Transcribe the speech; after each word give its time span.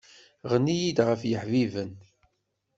Ɣenni-yi-d 0.51 0.97
ɣef 1.07 1.21
yeḥbiben 1.29 1.91